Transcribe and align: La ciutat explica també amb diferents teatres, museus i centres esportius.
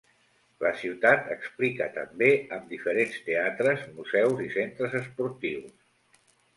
La 0.61 0.69
ciutat 0.79 1.29
explica 1.35 1.89
també 1.99 2.31
amb 2.59 2.67
diferents 2.73 3.21
teatres, 3.31 3.87
museus 4.01 4.45
i 4.49 4.53
centres 4.61 5.01
esportius. 5.05 6.23